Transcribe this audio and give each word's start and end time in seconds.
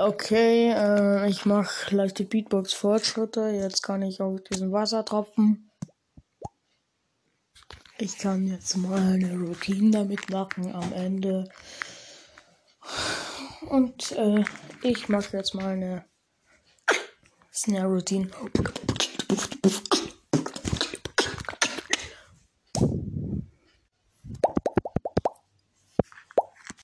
Okay, 0.00 0.70
äh, 0.70 1.28
ich 1.28 1.44
mache 1.44 1.92
leichte 1.92 2.22
Beatbox-Fortschritte. 2.22 3.48
Jetzt 3.48 3.82
kann 3.82 4.00
ich 4.02 4.20
auf 4.20 4.40
diesen 4.42 4.70
Wassertropfen. 4.70 5.72
Ich 7.98 8.16
kann 8.16 8.46
jetzt 8.46 8.76
mal 8.76 9.00
eine 9.00 9.36
Routine 9.36 9.90
damit 9.90 10.30
machen 10.30 10.72
am 10.72 10.92
Ende. 10.92 11.48
Und 13.70 14.12
äh, 14.12 14.44
ich 14.84 15.08
mache 15.08 15.36
jetzt 15.36 15.56
mal 15.56 15.70
eine 15.70 16.04
Snare-Routine. 17.52 18.30